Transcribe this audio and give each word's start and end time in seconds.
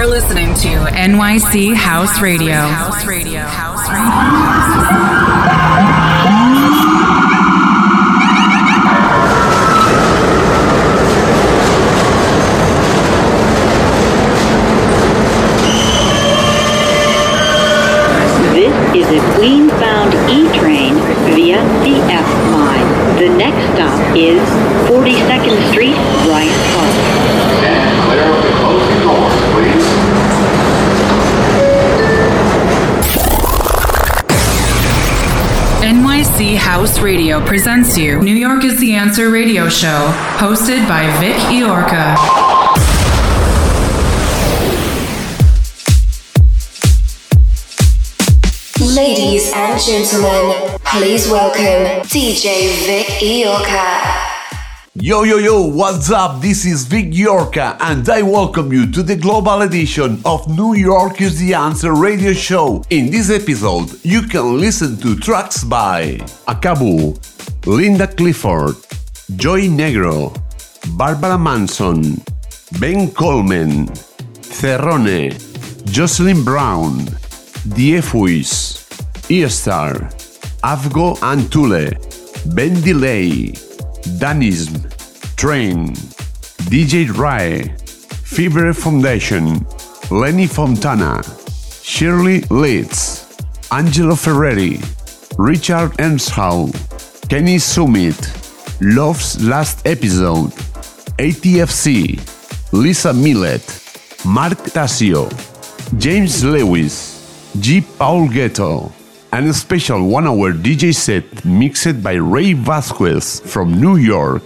You're 0.00 0.08
listening 0.08 0.54
to 0.54 0.68
NYC 0.94 1.74
House 1.74 2.22
Radio. 2.22 2.54
House 2.54 3.04
Radio. 3.04 3.40
House 3.40 3.86
Radio. 3.90 4.06
is 6.64 6.69
House 36.40 37.00
Radio 37.00 37.44
presents 37.44 37.98
you 37.98 38.18
New 38.22 38.34
York 38.34 38.64
is 38.64 38.80
the 38.80 38.94
Answer 38.94 39.28
radio 39.28 39.68
show, 39.68 40.10
hosted 40.38 40.88
by 40.88 41.04
Vic 41.20 41.36
Iorca. 41.52 42.16
Ladies 48.96 49.52
and 49.54 49.78
gentlemen, 49.78 50.78
please 50.86 51.28
welcome 51.28 52.02
DJ 52.08 52.86
Vic 52.86 53.06
Iorca. 53.20 54.19
Yo, 54.94 55.22
yo, 55.22 55.38
yo, 55.38 55.62
what's 55.68 56.10
up? 56.10 56.40
This 56.40 56.66
is 56.66 56.84
Vic 56.84 57.12
Iorca, 57.12 57.76
and 57.78 58.08
I 58.08 58.22
welcome 58.22 58.72
you 58.72 58.90
to 58.90 59.04
the 59.04 59.14
global 59.14 59.62
edition 59.62 60.20
of 60.24 60.48
New 60.48 60.74
York 60.74 61.20
is 61.20 61.38
the 61.38 61.54
Answer 61.54 61.94
radio 61.94 62.32
show. 62.32 62.82
In 62.90 63.08
this 63.08 63.30
episode, 63.30 63.88
you 64.02 64.22
can 64.22 64.58
listen 64.58 64.96
to 64.96 65.14
tracks 65.14 65.62
by 65.62 66.18
Akabu, 66.48 67.14
Linda 67.68 68.08
Clifford, 68.08 68.74
Joey 69.36 69.68
Negro, 69.68 70.34
Barbara 70.98 71.38
Mason, 71.38 72.20
Ben 72.80 73.12
Coleman, 73.12 73.86
Cerrone, 74.42 75.30
Jocelyn 75.84 76.42
Brown, 76.42 76.98
Diefuis, 77.78 78.82
E-Star, 79.30 80.10
Afgo 80.64 81.16
Antule, 81.22 81.94
Ben 82.52 82.74
Delay, 82.82 83.54
Danism, 84.18 84.74
Train, 85.36 85.94
DJ 86.70 87.08
Rai, 87.16 87.74
Fever 88.24 88.72
Foundation, 88.72 89.66
Lenny 90.10 90.46
Fontana, 90.46 91.22
Shirley 91.82 92.40
Lites, 92.50 93.36
Angelo 93.70 94.14
Ferreri, 94.14 94.78
Richard 95.38 95.98
Earnshaw, 96.00 96.68
Kenny 97.28 97.58
Summit, 97.58 98.16
Love's 98.80 99.42
Last 99.42 99.86
Episode, 99.86 100.50
ATFC, 101.18 102.18
Lisa 102.72 103.12
Millet, 103.12 103.62
Mark 104.24 104.58
Tasio, 104.74 105.28
James 105.98 106.44
Lewis, 106.44 107.52
G. 107.60 107.80
Paul 107.80 108.28
Ghetto, 108.28 108.92
and 109.32 109.48
a 109.48 109.52
special 109.54 110.06
one 110.08 110.26
hour 110.26 110.52
DJ 110.52 110.94
set 110.94 111.44
mixed 111.44 112.02
by 112.02 112.14
Ray 112.14 112.52
Vasquez 112.52 113.40
from 113.40 113.80
New 113.80 113.96
York. 113.96 114.42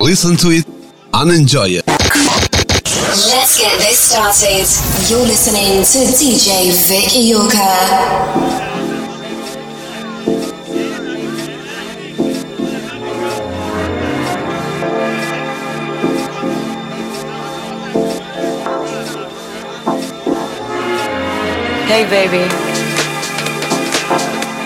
Listen 0.00 0.36
to 0.38 0.48
it 0.50 0.66
and 1.14 1.30
enjoy 1.30 1.68
it. 1.68 1.86
Let's 1.86 3.58
get 3.58 3.78
this 3.78 3.98
started. 4.00 4.66
You're 5.08 5.26
listening 5.26 5.84
to 5.84 5.98
DJ 6.12 6.72
Vic 6.88 7.10
Yorka. 7.14 8.66
Hey, 21.86 22.04
baby. 22.10 22.65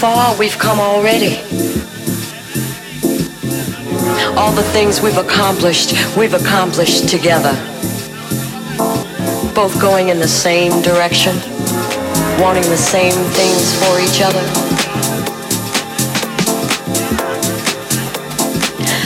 Far 0.00 0.34
we've 0.38 0.58
come 0.58 0.80
already. 0.80 1.36
All 4.34 4.50
the 4.50 4.66
things 4.72 5.02
we've 5.02 5.18
accomplished, 5.18 5.92
we've 6.16 6.32
accomplished 6.32 7.06
together. 7.06 7.52
Both 9.54 9.78
going 9.78 10.08
in 10.08 10.18
the 10.18 10.26
same 10.26 10.80
direction, 10.80 11.36
wanting 12.40 12.62
the 12.70 12.78
same 12.78 13.12
things 13.36 13.74
for 13.80 14.00
each 14.00 14.22
other. 14.22 14.44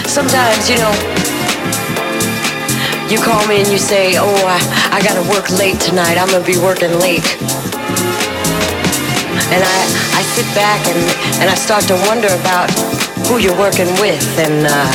Sometimes, 0.07 0.71
you 0.71 0.77
know, 0.77 1.34
you 3.15 3.23
call 3.23 3.47
me 3.47 3.61
and 3.61 3.69
you 3.71 3.79
say, 3.79 4.17
Oh, 4.19 4.35
I, 4.43 4.59
I 4.91 4.99
gotta 5.01 5.23
work 5.31 5.49
late 5.51 5.79
tonight. 5.79 6.19
I'm 6.19 6.27
gonna 6.27 6.45
be 6.45 6.59
working 6.59 6.91
late. 6.99 7.23
And 9.55 9.63
I, 9.63 9.79
I 10.19 10.23
sit 10.35 10.47
back 10.51 10.83
and, 10.91 10.99
and 11.39 11.47
I 11.49 11.55
start 11.55 11.85
to 11.85 11.95
wonder 12.11 12.27
about 12.27 12.75
who 13.31 13.39
you're 13.39 13.57
working 13.57 13.87
with 14.03 14.27
and 14.43 14.67
uh, 14.67 14.91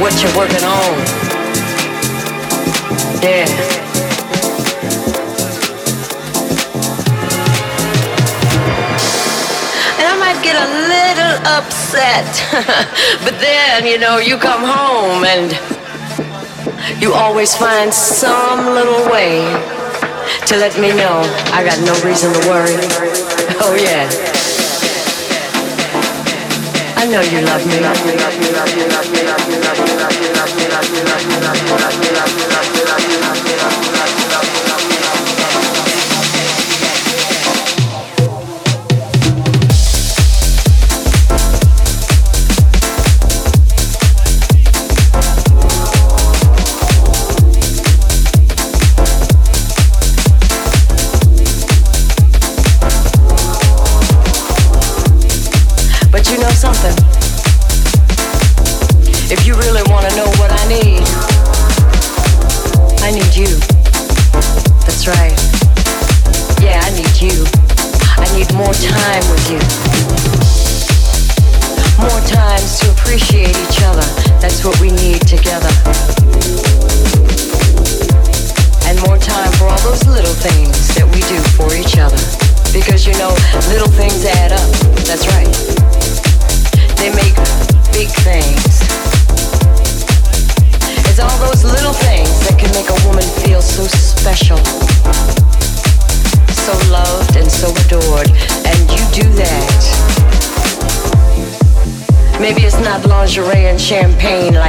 what 0.00 0.16
you're 0.24 0.32
working 0.32 0.64
on. 0.64 0.92
Yeah. 3.20 3.44
And 10.00 10.06
I 10.08 10.16
might 10.16 10.40
get 10.40 10.56
a 10.56 10.68
little 10.88 11.36
upset, 11.60 12.24
but 13.24 13.38
then, 13.38 13.84
you 13.84 13.98
know, 13.98 14.16
you 14.16 14.38
come 14.38 14.64
home 14.64 15.24
and 15.24 15.71
you 17.02 17.12
always 17.12 17.54
find 17.56 17.92
some 17.92 18.74
little 18.74 19.04
way 19.10 19.42
to 20.46 20.56
let 20.56 20.78
me 20.78 20.94
know 20.94 21.18
I 21.50 21.64
got 21.66 21.82
no 21.82 21.92
reason 22.06 22.32
to 22.32 22.38
worry. 22.48 22.78
Oh 23.58 23.74
yeah. 23.74 24.06
I 26.96 27.04
know 27.10 27.20
you 27.20 27.42
love 27.44 27.66
me. 27.66 27.82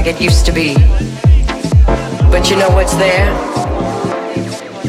like 0.06 0.16
it 0.16 0.22
used 0.22 0.46
to 0.46 0.52
be. 0.52 0.74
But 2.30 2.50
you 2.50 2.58
know 2.58 2.70
what's 2.70 2.94
there? 2.96 3.34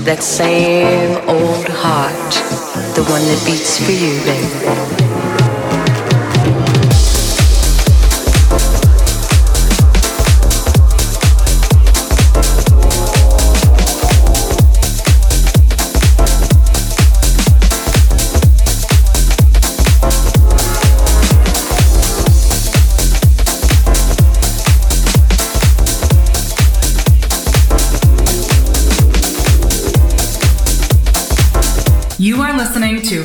That 0.02 0.22
same 0.22 1.16
old 1.28 1.66
heart, 1.68 2.32
the 2.96 3.04
one 3.04 3.22
that 3.22 3.42
beats 3.46 3.78
for 3.78 3.92
you, 3.92 4.18
baby. 4.24 5.03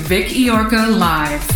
Vic 0.10 0.32
Iorca 0.32 0.88
Live. 0.88 1.49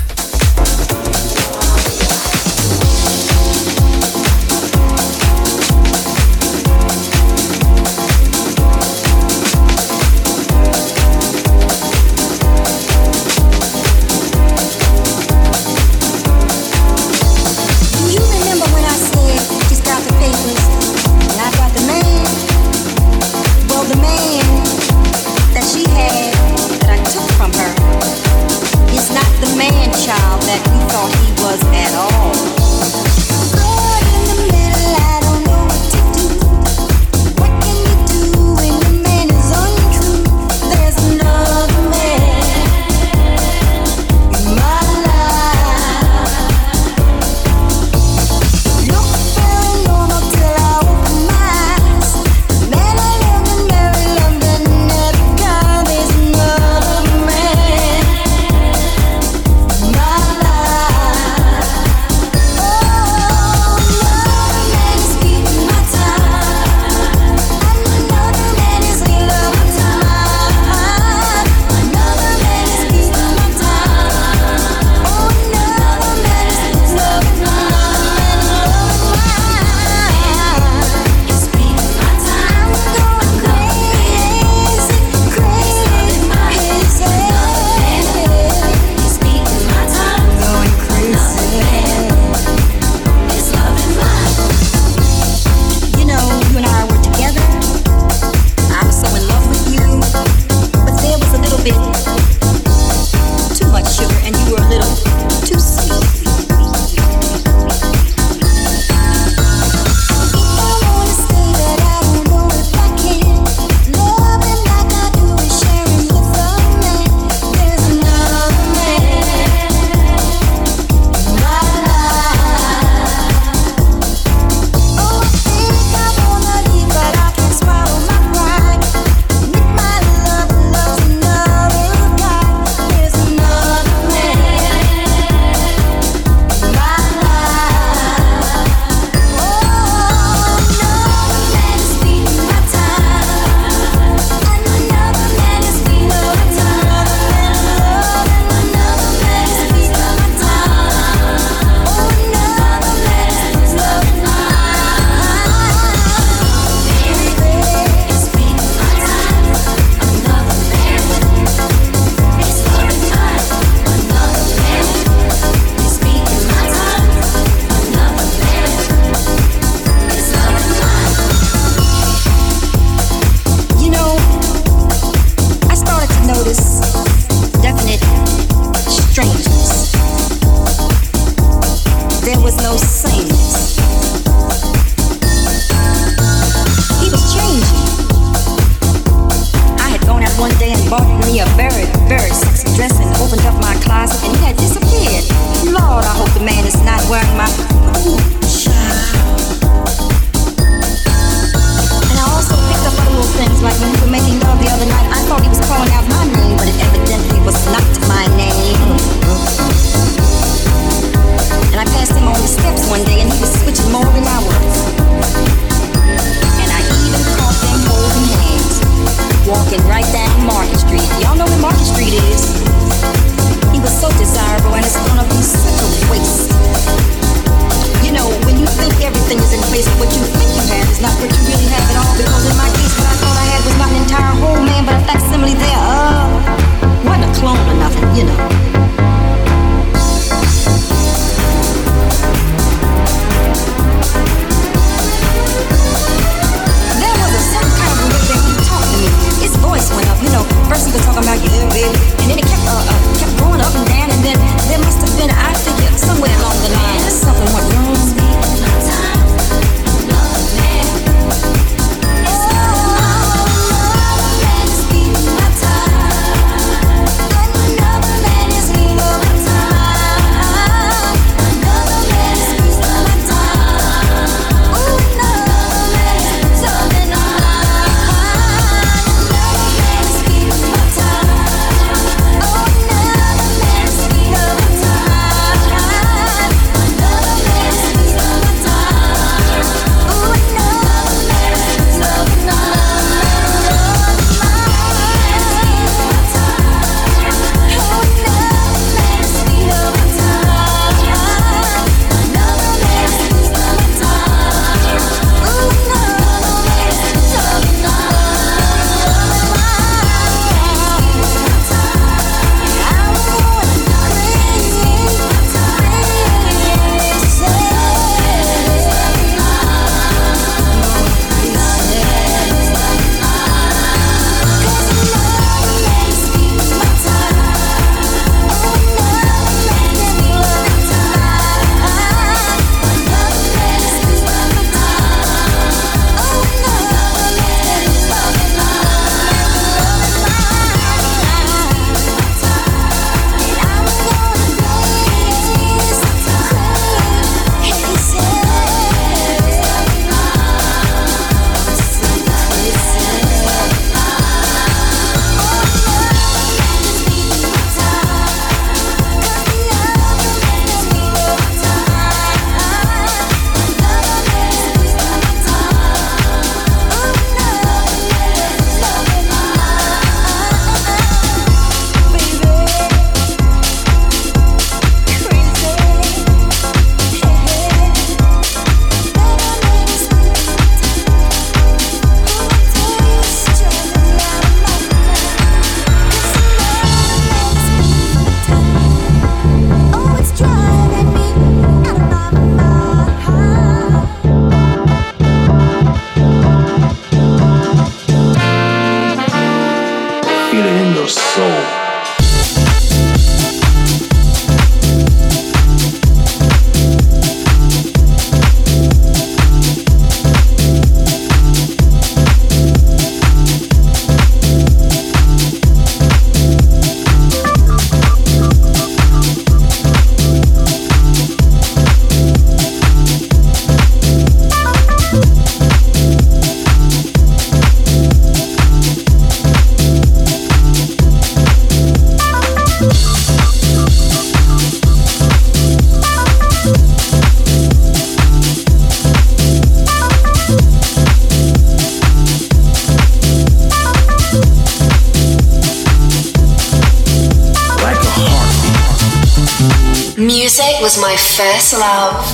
First 451.36 451.74
love. 451.74 452.33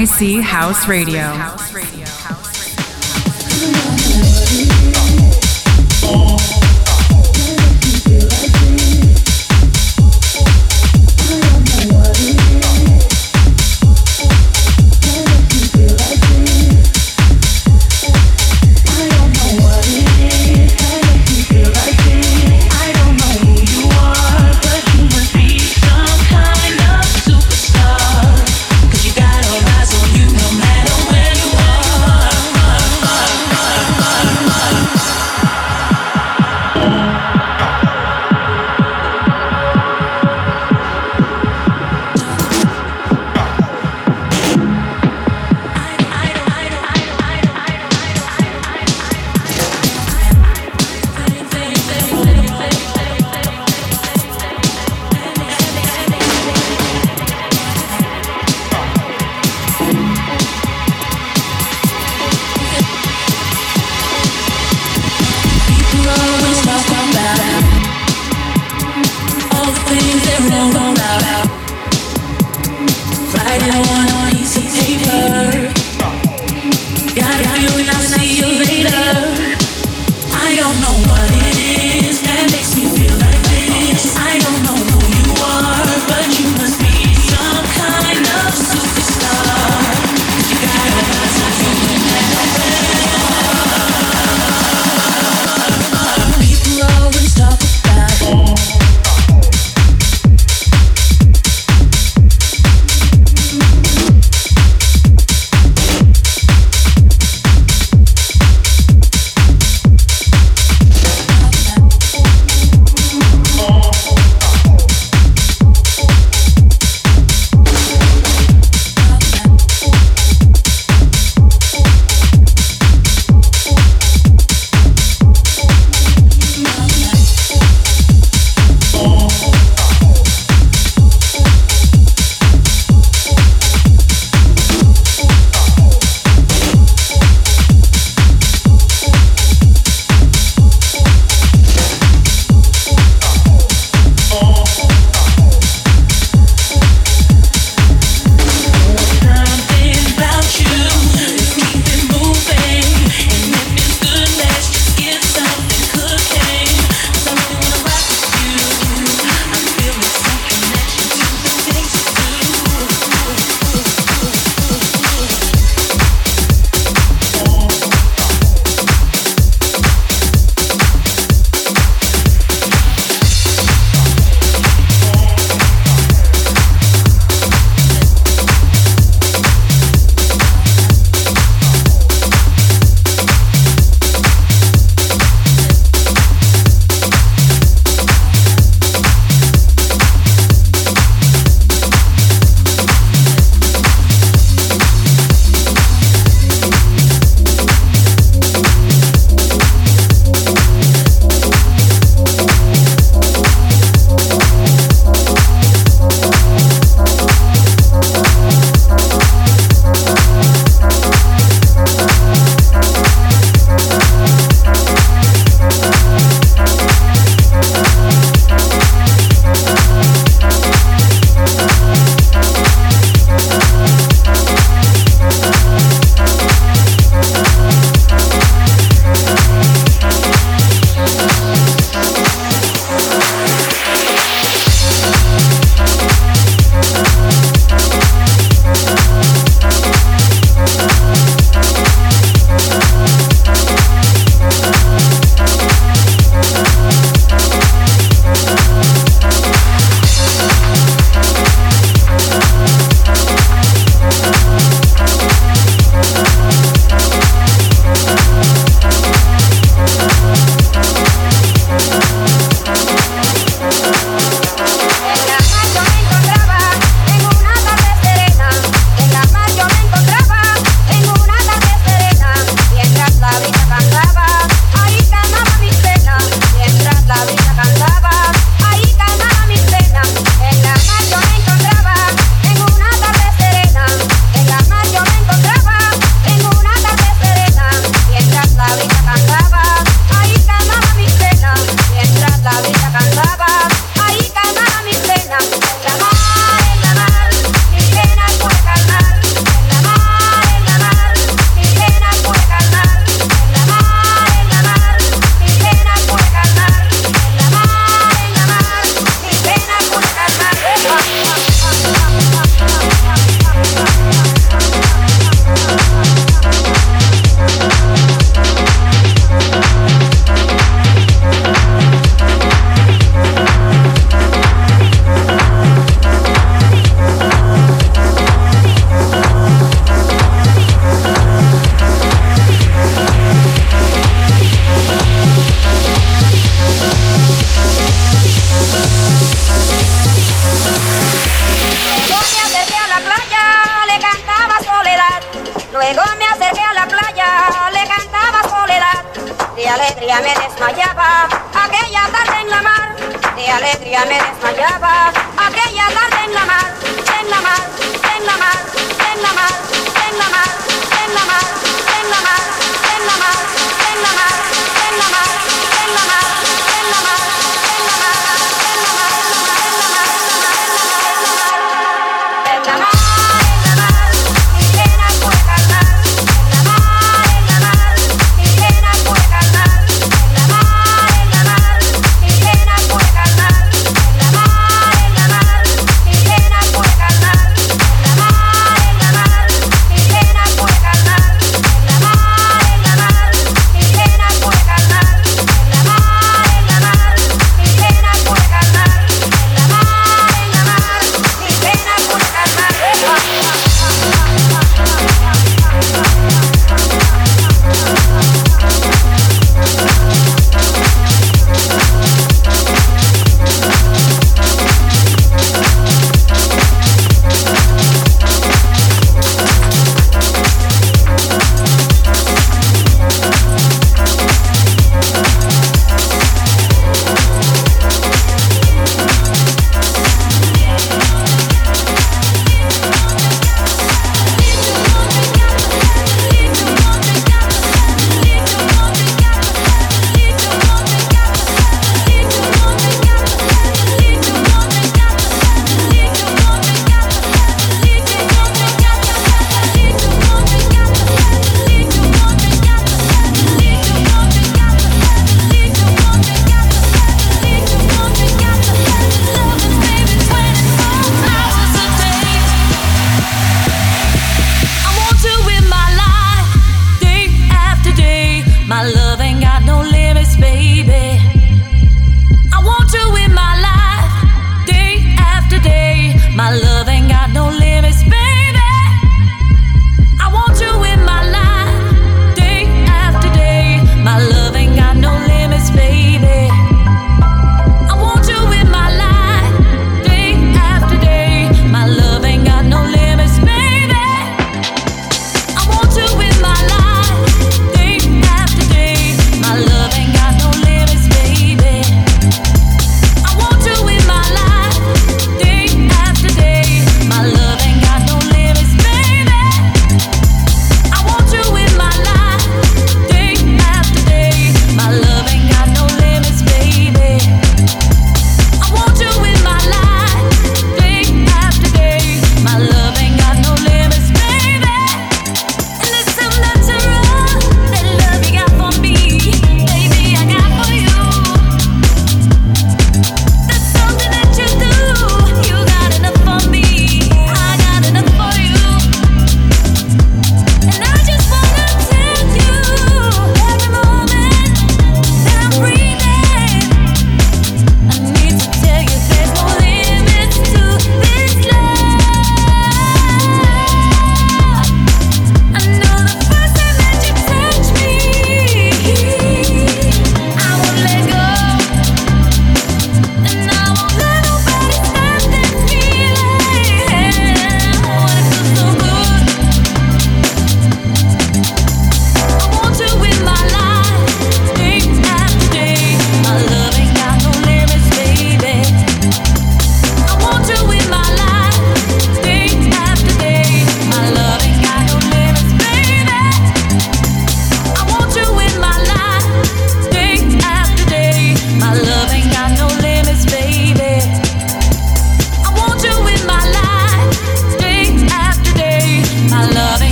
NYC 0.00 0.40
House 0.40 0.88
Radio. 0.88 1.69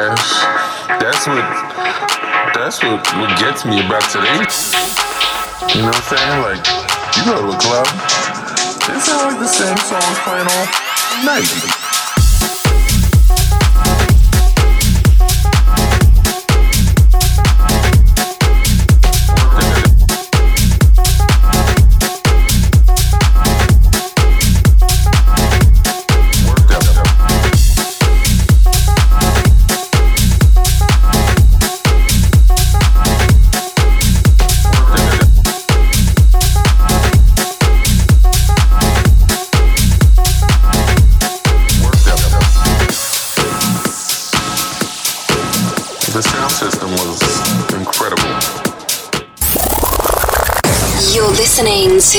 cash. 0.00 0.32
That's 1.00 1.26
what 1.26 1.44
that's 2.54 2.82
what, 2.82 3.00
what 3.20 3.38
gets 3.38 3.64
me 3.64 3.84
about 3.84 4.04
today. 4.08 4.40
You 5.74 5.82
know 5.82 5.92
what 5.92 5.96
I'm 5.96 6.08
saying? 6.08 6.40
Like, 6.40 6.64
you 7.16 7.24
go 7.24 7.36
to 7.36 7.56
a 7.56 7.58
club, 7.60 7.86
it 7.86 9.00
sounds 9.00 9.32
like 9.32 9.38
the 9.38 9.48
same 9.48 9.76
song 9.76 10.02
playing 10.24 10.48
all 10.48 10.66
night. 11.24 11.89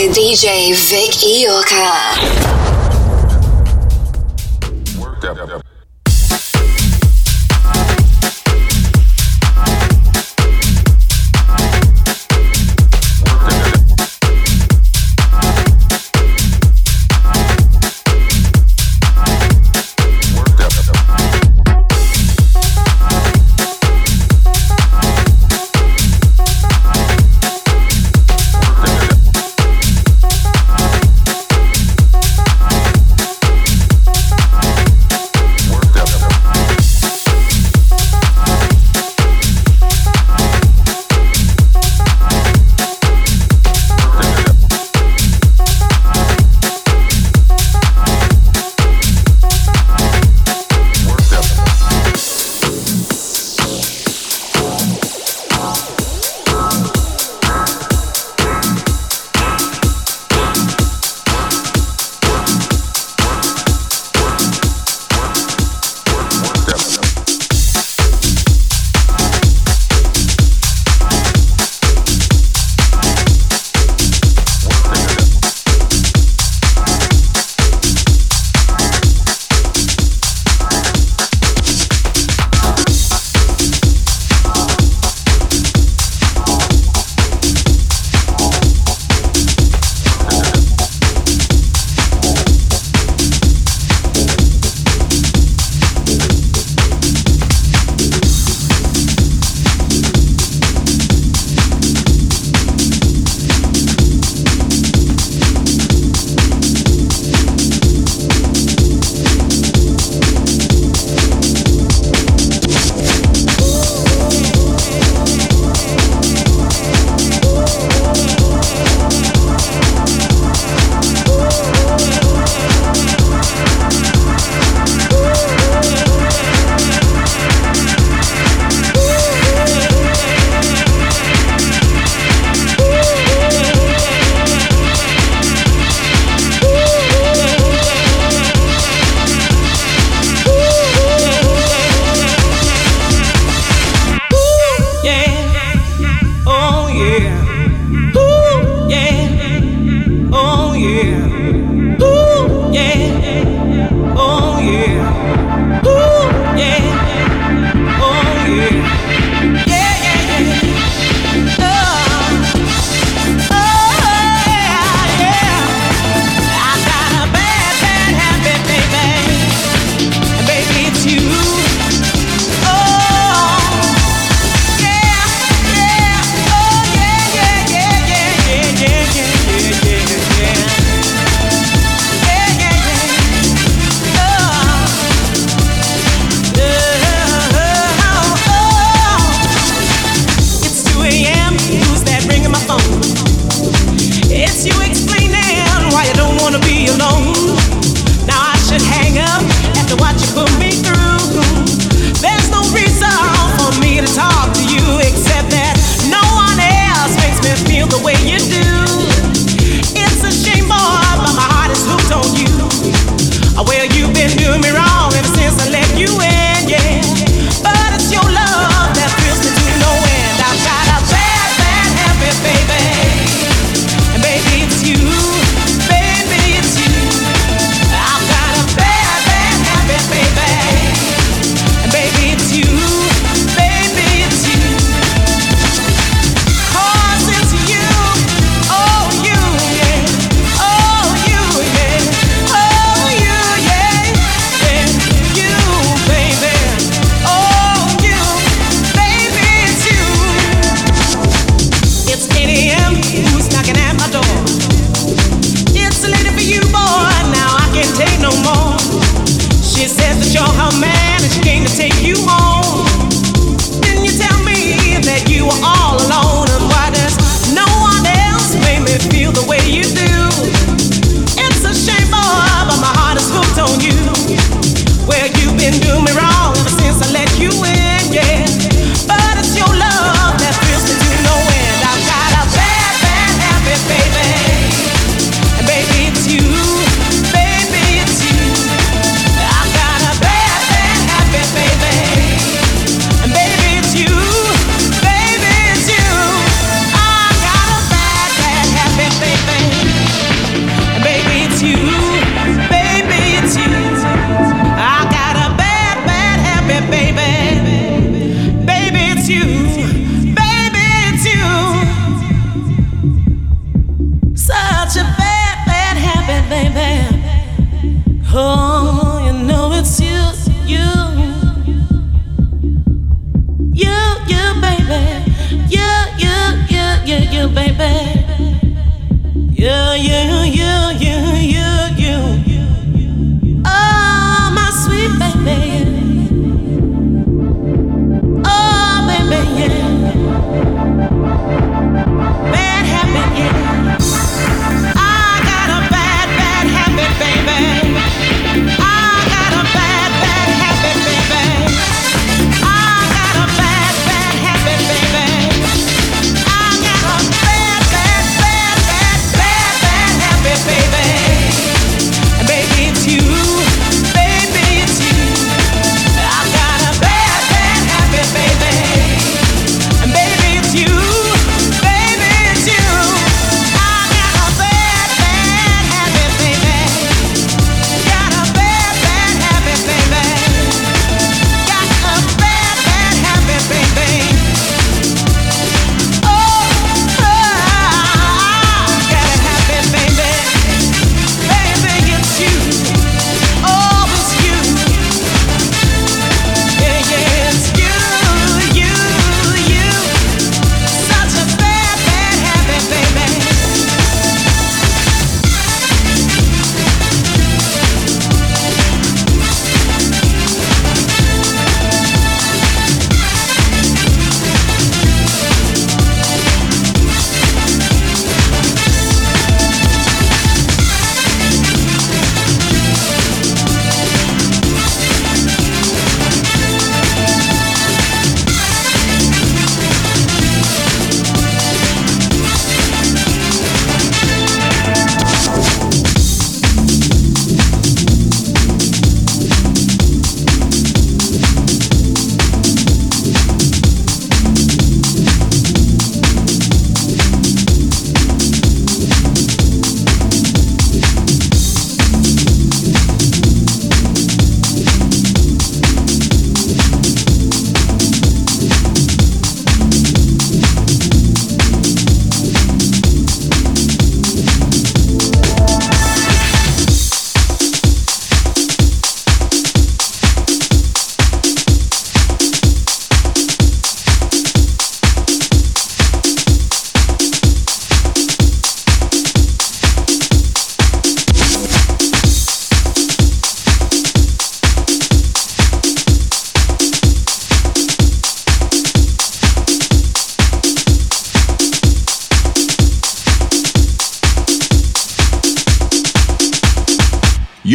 to 0.02 0.08
DJ 0.08 0.74
Vic 0.90 1.12
Eorka. 1.22 2.51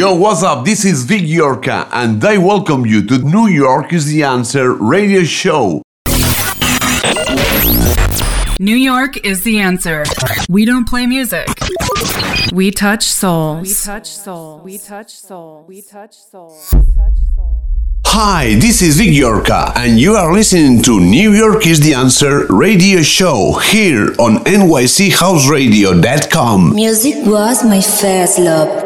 Yo, 0.07 0.15
what's 0.15 0.43
up? 0.45 0.65
This 0.65 0.85
is 0.85 1.03
Vic 1.03 1.23
Yorka, 1.23 1.89
and 1.91 2.25
I 2.25 2.39
welcome 2.39 2.87
you 2.87 3.05
to 3.09 3.19
New 3.19 3.49
York 3.49 3.93
is 3.93 4.07
the 4.07 4.23
Answer 4.23 4.73
radio 4.73 5.25
show. 5.25 5.83
New 8.61 8.77
York 8.77 9.17
is 9.27 9.43
the 9.43 9.59
answer. 9.59 10.05
We 10.49 10.65
don't 10.65 10.89
play 10.89 11.09
music. 11.09 11.49
We 12.53 12.71
touch 12.71 13.03
souls. 13.03 13.67
We 13.67 13.75
touch 13.75 14.07
souls. 14.07 14.63
We 14.63 14.79
touch 14.79 15.11
souls. 15.11 15.69
We 15.69 15.83
touch 15.83 16.15
souls. 16.15 16.73
Hi, 18.07 18.55
this 18.61 18.83
is 18.83 18.99
Vic 18.99 19.09
Yorka, 19.09 19.73
and 19.75 19.99
you 19.99 20.15
are 20.15 20.33
listening 20.33 20.85
to 20.85 21.01
New 21.01 21.33
York 21.33 21.67
is 21.67 21.81
the 21.81 21.95
Answer 21.95 22.47
radio 22.47 23.03
show 23.03 23.55
here 23.59 24.15
on 24.21 24.37
NYCHouseradio.com. 24.45 26.75
Music 26.77 27.27
was 27.27 27.65
my 27.65 27.81
first 27.81 28.39
love. 28.39 28.86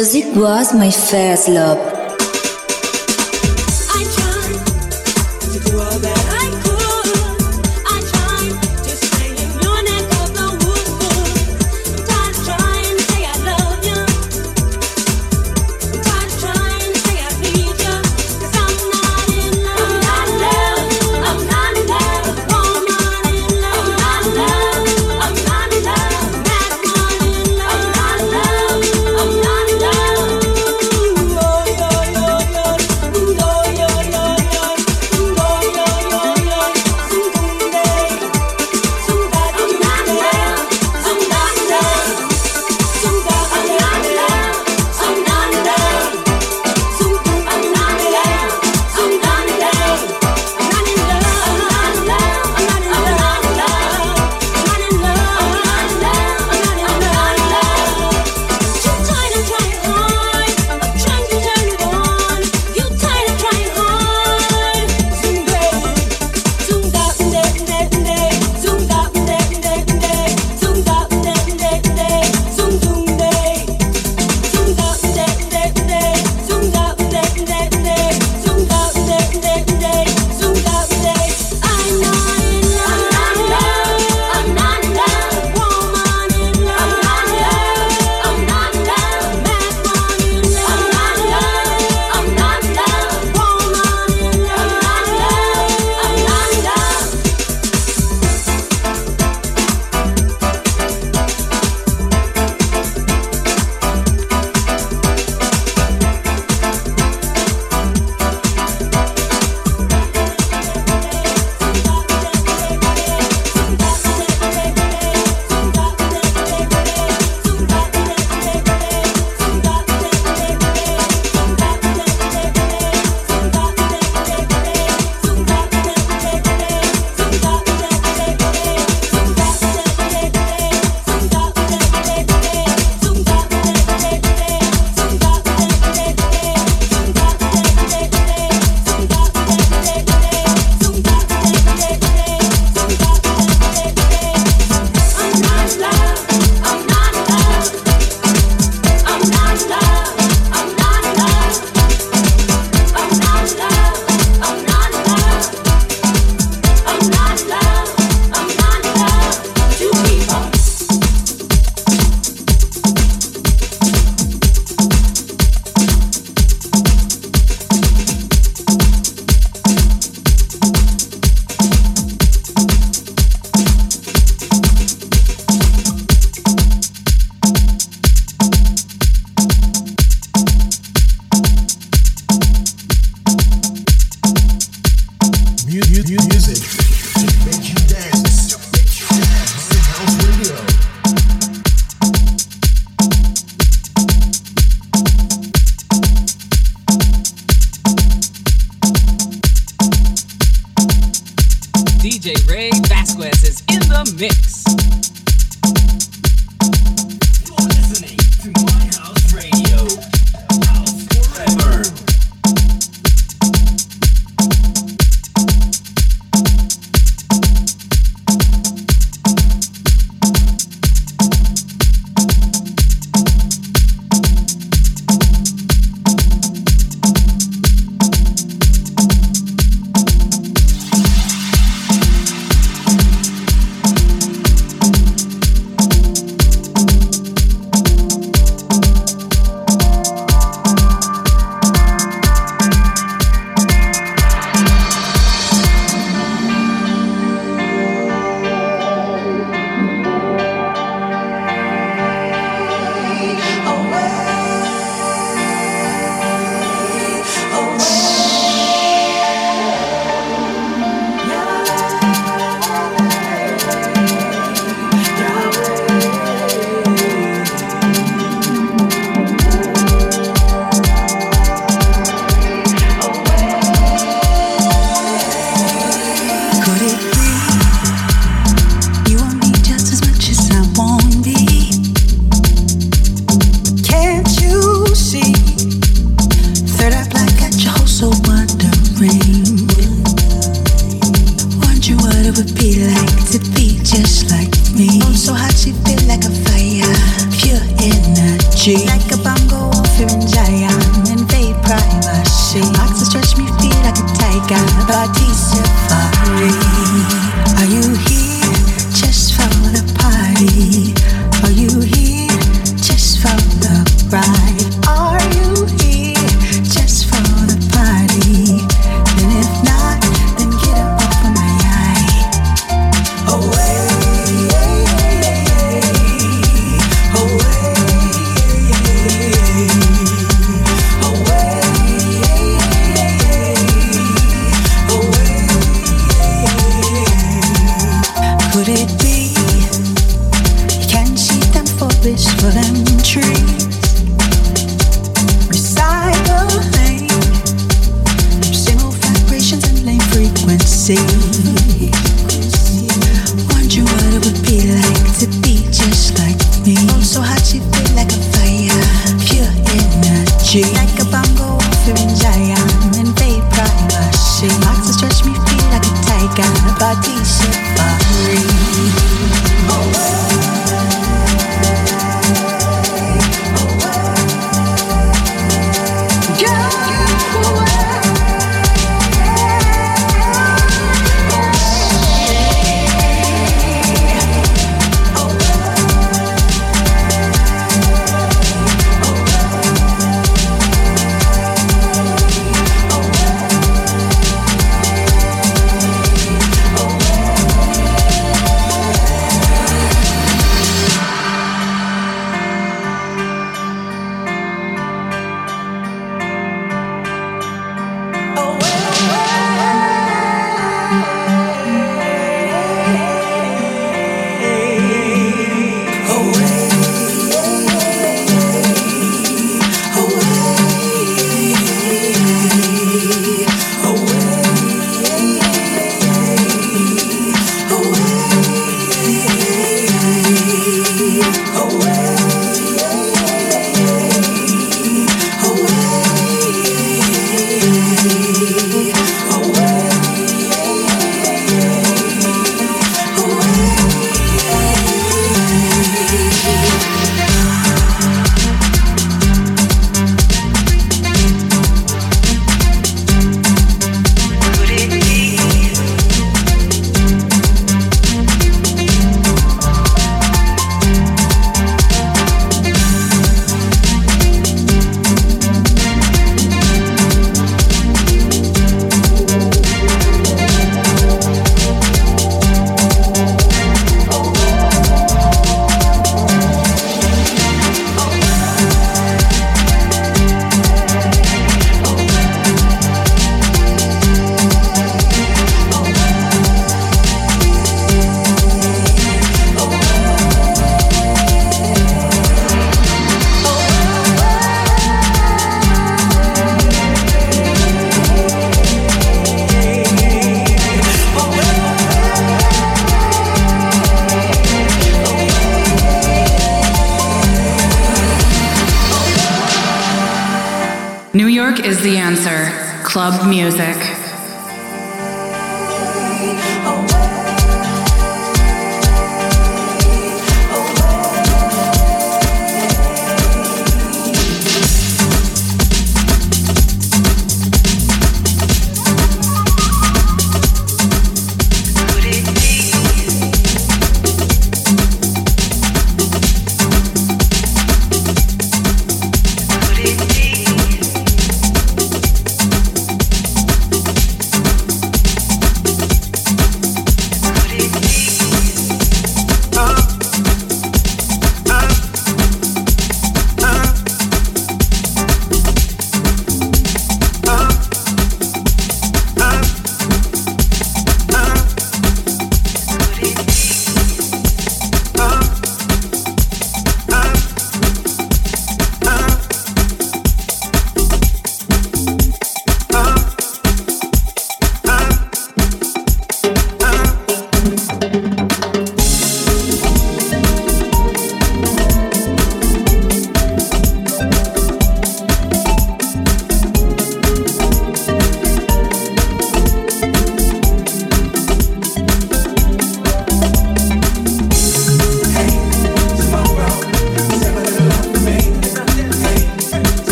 Music 0.00 0.34
was 0.34 0.72
my 0.72 0.90
first 0.90 1.46
love. 1.48 1.89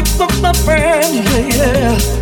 you 0.00 0.12
for 0.14 0.40
my 0.40 0.52
friend, 0.52 1.14
yeah. 1.52 2.19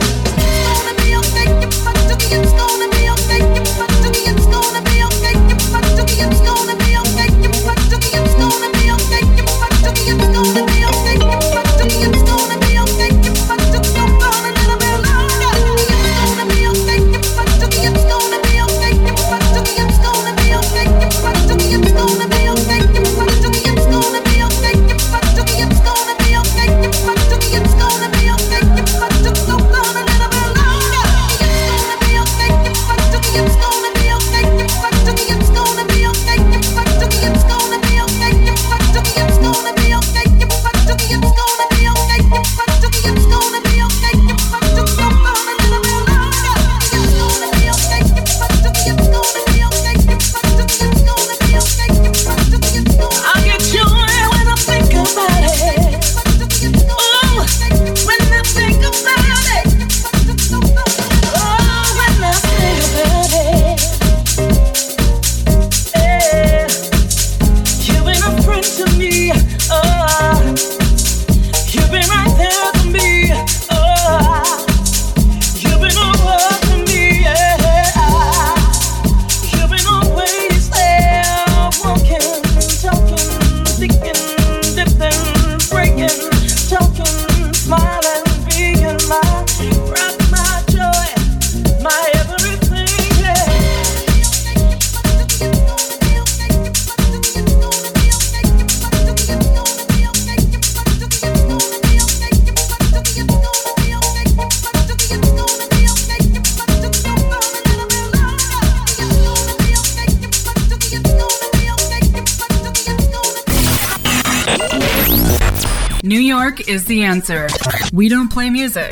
We 118.08 118.14
don't 118.14 118.32
play 118.32 118.48
music. 118.48 118.90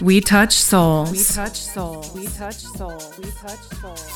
We 0.00 0.20
touch 0.20 0.52
souls. 0.52 1.10
We 1.10 1.24
touch 1.24 1.56
souls. 1.56 2.14
We 2.14 2.28
touch 2.28 2.58
souls. 2.58 3.18
We 3.18 3.28
touch 3.32 3.58
souls. 3.80 4.13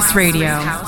House 0.00 0.14
Radio. 0.14 0.79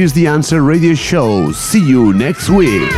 Is 0.00 0.14
the 0.14 0.28
Answer 0.28 0.62
radio 0.62 0.94
show. 0.94 1.52
See 1.52 1.84
you 1.86 2.14
next 2.14 2.48
week. 2.48 2.90